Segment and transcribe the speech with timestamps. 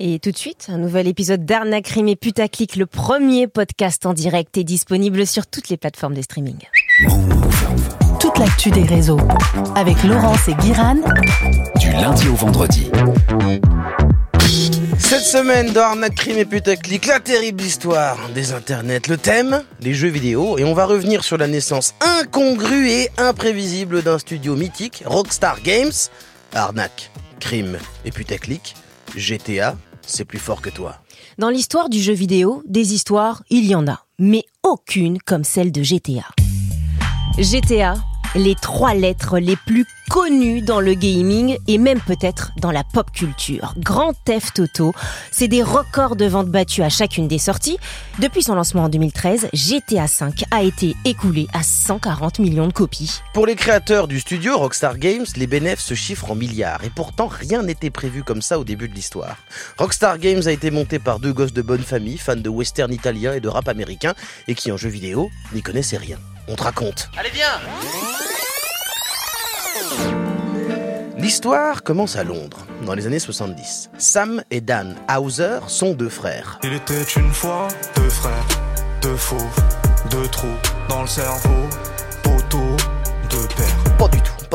[0.00, 4.12] Et tout de suite, un nouvel épisode d'Arnaque Crime et Putaclic, le premier podcast en
[4.12, 6.56] direct est disponible sur toutes les plateformes de streaming.
[8.18, 9.20] Toute l'actu des réseaux
[9.76, 10.96] avec Laurence et Guiran
[11.78, 12.90] du lundi au vendredi.
[14.98, 19.94] Cette semaine dans Arnaque Crime et Putaclic, la terrible histoire des internets, le thème, les
[19.94, 25.04] jeux vidéo, et on va revenir sur la naissance incongrue et imprévisible d'un studio mythique,
[25.06, 25.92] Rockstar Games,
[26.52, 28.74] Arnaque, Crime et Putaclic,
[29.16, 29.76] GTA,
[30.06, 30.96] c'est plus fort que toi.
[31.38, 35.72] Dans l'histoire du jeu vidéo, des histoires, il y en a, mais aucune comme celle
[35.72, 36.28] de GTA.
[37.38, 37.94] GTA,
[38.34, 43.10] les trois lettres les plus connues dans le gaming et même peut-être dans la pop
[43.12, 43.74] culture.
[43.78, 44.92] Grand Theft Auto,
[45.30, 47.78] c'est des records de ventes battus à chacune des sorties.
[48.18, 53.20] Depuis son lancement en 2013, GTA V a été écoulé à 140 millions de copies.
[53.32, 57.28] Pour les créateurs du studio Rockstar Games, les bénéfices se chiffrent en milliards et pourtant
[57.28, 59.36] rien n'était prévu comme ça au début de l'histoire.
[59.78, 63.34] Rockstar Games a été monté par deux gosses de bonne famille, fans de western italien
[63.34, 64.14] et de rap américain
[64.48, 66.18] et qui en jeu vidéo n'y connaissaient rien.
[66.46, 67.08] On te raconte.
[67.16, 67.60] Allez viens
[71.16, 73.90] L'histoire commence à Londres, dans les années 70.
[73.96, 76.58] Sam et Dan Hauser sont deux frères.
[76.62, 78.44] Il était une fois deux frères,
[79.00, 79.40] deux fauves,
[80.10, 80.48] deux trous
[80.90, 81.68] dans le cerveau.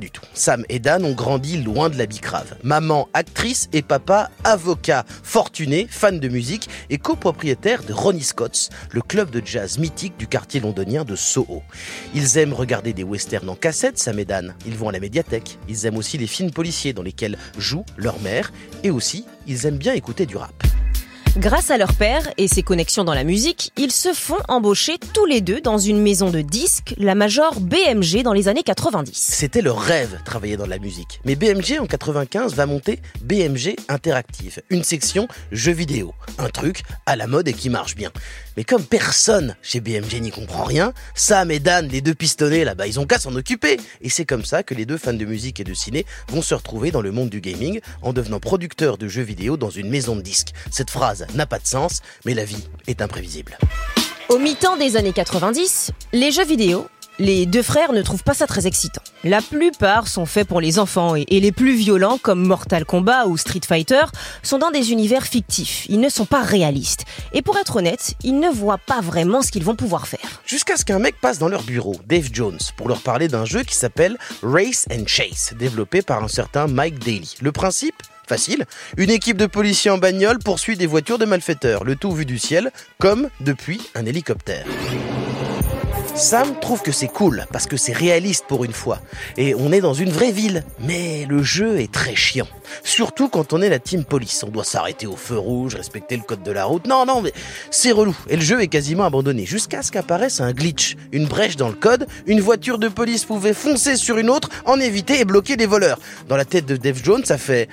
[0.00, 0.22] Du tout.
[0.34, 2.56] Sam et Dan ont grandi loin de la bicrave.
[2.64, 9.02] Maman actrice et papa avocat, fortuné, fan de musique et copropriétaire de Ronnie Scott's, le
[9.02, 11.62] club de jazz mythique du quartier londonien de Soho.
[12.12, 14.54] Ils aiment regarder des westerns en cassette, Sam et Dan.
[14.66, 15.58] Ils vont à la médiathèque.
[15.68, 18.52] Ils aiment aussi les films policiers dans lesquels joue leur mère.
[18.82, 20.63] Et aussi, ils aiment bien écouter du rap.
[21.36, 25.26] Grâce à leur père et ses connexions dans la musique, ils se font embaucher tous
[25.26, 29.10] les deux dans une maison de disques, la Major BMG dans les années 90.
[29.14, 31.20] C'était leur rêve, travailler dans la musique.
[31.24, 36.14] Mais BMG en 95 va monter BMG Interactive, une section jeux vidéo.
[36.38, 38.12] Un truc à la mode et qui marche bien.
[38.56, 42.86] Mais comme personne chez BMG n'y comprend rien, Sam et Dan, les deux pistonnés là-bas,
[42.86, 43.80] ils ont qu'à s'en occuper.
[44.02, 46.54] Et c'est comme ça que les deux fans de musique et de ciné vont se
[46.54, 50.14] retrouver dans le monde du gaming en devenant producteurs de jeux vidéo dans une maison
[50.14, 50.52] de disques.
[50.70, 53.58] Cette phrase n'a pas de sens, mais la vie est imprévisible.
[54.28, 56.86] Au mi-temps des années 90, les jeux vidéo,
[57.18, 59.02] les deux frères ne trouvent pas ça très excitant.
[59.22, 63.36] La plupart sont faits pour les enfants et, les plus violents, comme Mortal Kombat ou
[63.36, 64.02] Street Fighter,
[64.42, 65.86] sont dans des univers fictifs.
[65.88, 67.04] Ils ne sont pas réalistes.
[67.32, 70.42] Et pour être honnête, ils ne voient pas vraiment ce qu'ils vont pouvoir faire.
[70.44, 73.62] Jusqu'à ce qu'un mec passe dans leur bureau, Dave Jones, pour leur parler d'un jeu
[73.62, 77.36] qui s'appelle Race and Chase, développé par un certain Mike Daly.
[77.40, 78.02] Le principe?
[78.26, 78.64] Facile,
[78.96, 82.38] une équipe de policiers en bagnole poursuit des voitures de malfaiteurs, le tout vu du
[82.38, 84.64] ciel, comme depuis un hélicoptère.
[86.14, 89.00] Sam trouve que c'est cool parce que c'est réaliste pour une fois
[89.36, 90.62] et on est dans une vraie ville.
[90.78, 92.46] Mais le jeu est très chiant.
[92.84, 94.44] Surtout quand on est la team police.
[94.46, 96.86] On doit s'arrêter au feu rouge, respecter le code de la route.
[96.86, 97.32] Non, non, mais
[97.70, 98.16] c'est relou.
[98.28, 101.74] Et le jeu est quasiment abandonné jusqu'à ce qu'apparaisse un glitch, une brèche dans le
[101.74, 102.06] code.
[102.26, 105.98] Une voiture de police pouvait foncer sur une autre, en éviter et bloquer les voleurs.
[106.28, 107.68] Dans la tête de Dave Jones, ça fait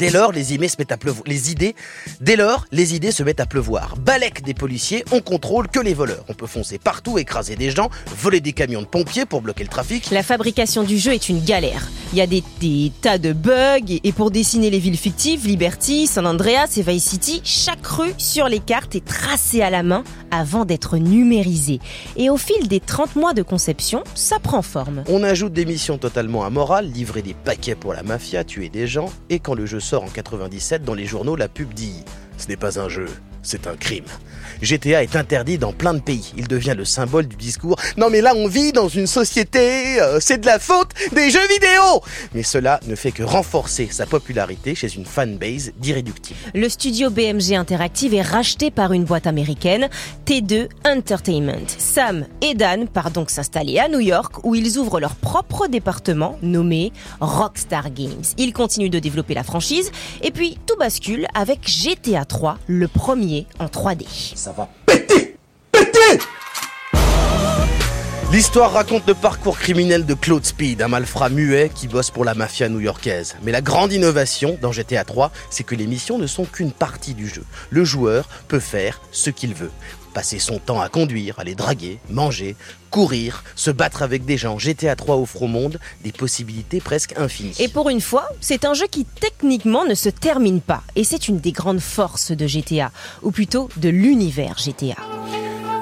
[0.00, 1.24] Dès lors, les idées se mettent à pleuvoir.
[1.26, 1.76] Les idées,
[2.22, 3.96] dès lors, les idées se mettent à pleuvoir.
[3.98, 6.24] Balek des policiers, on contrôle que les voleurs.
[6.28, 9.68] On peut foncer partout, écraser des gens, voler des camions de pompiers pour bloquer le
[9.68, 10.10] trafic.
[10.10, 11.90] La fabrication du jeu est une galère.
[12.14, 16.06] Il y a des, des tas de bugs et pour dessiner les villes fictives, Liberty,
[16.06, 20.02] San Andreas et Vice City, chaque rue sur les cartes est tracée à la main
[20.30, 21.78] avant d'être numérisée.
[22.16, 25.04] Et au fil des 30 mois de conception, ça prend forme.
[25.08, 29.12] On ajoute des missions totalement amorales, livrer des paquets pour la mafia, tuer des gens,
[29.28, 32.04] et quand le jeu sort en 97 dans les journaux, la pub dit.
[32.38, 33.08] Ce n'est pas un jeu,
[33.42, 34.04] c'est un crime.
[34.62, 36.32] GTA est interdit dans plein de pays.
[36.36, 40.18] Il devient le symbole du discours Non mais là on vit dans une société, euh,
[40.20, 42.02] c'est de la faute des jeux vidéo
[42.34, 46.38] Mais cela ne fait que renforcer sa popularité chez une fanbase d'irréductible.
[46.54, 49.88] Le studio BMG Interactive est racheté par une boîte américaine,
[50.26, 51.66] T2 Entertainment.
[51.78, 56.38] Sam et Dan partent donc s'installer à New York où ils ouvrent leur propre département
[56.42, 58.24] nommé Rockstar Games.
[58.36, 59.90] Ils continuent de développer la franchise
[60.22, 64.06] et puis tout bascule avec GTA 3, le premier en 3D.
[64.34, 65.36] Ça va péter
[65.72, 66.18] Péter
[68.32, 72.34] L'histoire raconte le parcours criminel de Claude Speed, un malfrat muet qui bosse pour la
[72.34, 73.34] mafia new-yorkaise.
[73.42, 77.14] Mais la grande innovation dans GTA 3, c'est que les missions ne sont qu'une partie
[77.14, 77.44] du jeu.
[77.70, 79.72] Le joueur peut faire ce qu'il veut.
[80.14, 82.56] Passer son temps à conduire, aller draguer, manger,
[82.90, 84.58] courir, se battre avec des gens.
[84.58, 87.54] GTA 3 offre au monde des possibilités presque infinies.
[87.60, 90.82] Et pour une fois, c'est un jeu qui techniquement ne se termine pas.
[90.96, 92.90] Et c'est une des grandes forces de GTA,
[93.22, 94.96] ou plutôt de l'univers GTA.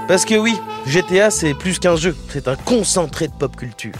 [0.06, 3.92] Parce que oui, GTA c'est plus qu'un jeu, c'est un concentré de pop culture.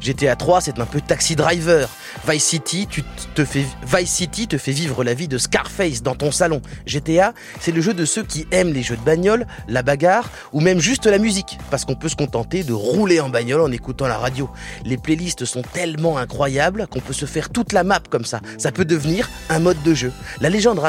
[0.00, 1.88] GTA 3 c'est un peu Taxi Driver,
[2.28, 3.02] Vice City, tu
[3.34, 6.60] te fais, fait vivre la vie de Scarface dans ton salon.
[6.86, 10.60] GTA, c'est le jeu de ceux qui aiment les jeux de bagnole, la bagarre ou
[10.60, 14.06] même juste la musique, parce qu'on peut se contenter de rouler en bagnole en écoutant
[14.06, 14.50] la radio.
[14.84, 18.40] Les playlists sont tellement incroyables qu'on peut se faire toute la map comme ça.
[18.58, 20.12] Ça peut devenir un mode de jeu.
[20.40, 20.80] La légende,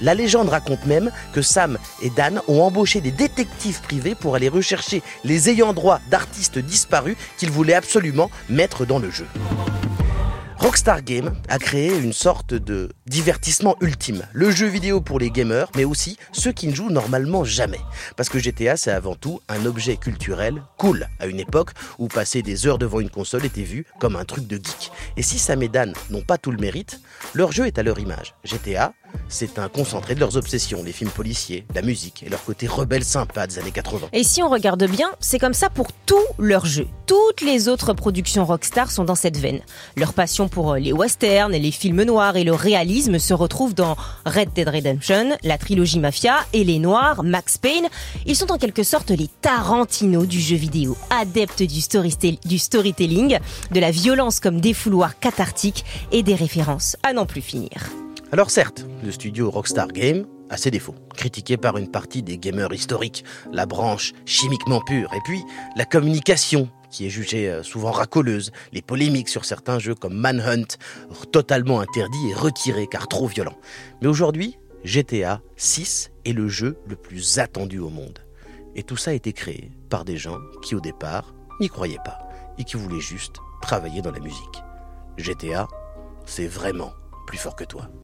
[0.00, 4.48] la légende raconte même que Sam et Dan ont embauché des détectives privés pour aller
[4.48, 9.26] rechercher les ayants droit d'artistes disparus qu'ils voulaient absolument mettre dans le jeu.
[10.64, 15.68] Rockstar Games a créé une sorte de divertissement ultime, le jeu vidéo pour les gamers,
[15.76, 17.80] mais aussi ceux qui ne jouent normalement jamais.
[18.16, 22.40] Parce que GTA, c'est avant tout un objet culturel cool, à une époque où passer
[22.40, 24.90] des heures devant une console était vu comme un truc de geek.
[25.16, 27.00] Et si Sam et Dan n'ont pas tout le mérite,
[27.34, 28.34] leur jeu est à leur image.
[28.42, 28.92] GTA,
[29.28, 33.04] c'est un concentré de leurs obsessions, les films policiers, la musique et leur côté rebelle
[33.04, 34.08] sympa des années 80.
[34.12, 36.88] Et si on regarde bien, c'est comme ça pour tous leurs jeux.
[37.06, 39.60] Toutes les autres productions Rockstar sont dans cette veine.
[39.96, 43.96] Leur passion pour les westerns les films noirs et le réalisme se retrouvent dans
[44.26, 47.86] Red Dead Redemption, la trilogie Mafia et les Noirs, Max Payne.
[48.26, 51.80] Ils sont en quelque sorte les Tarantino du jeu vidéo, adeptes du
[52.58, 53.38] storytelling,
[53.70, 57.70] de la violence comme défouloir cathartique et des références à n'en plus finir.
[58.32, 62.72] Alors certes, le studio Rockstar Games a ses défauts, critiqué par une partie des gamers
[62.72, 65.42] historiques, la branche chimiquement pure, et puis
[65.76, 70.76] la communication qui est jugée euh, souvent racoleuse, les polémiques sur certains jeux comme Manhunt,
[71.32, 73.58] totalement interdits et retirés car trop violents.
[74.00, 78.20] Mais aujourd'hui, GTA 6 est le jeu le plus attendu au monde.
[78.76, 82.18] Et tout ça a été créé par des gens qui au départ n'y croyaient pas
[82.58, 84.62] et qui voulaient juste travailler dans la musique.
[85.16, 85.68] GTA,
[86.26, 86.92] c'est vraiment
[87.26, 87.88] plus fort que toi.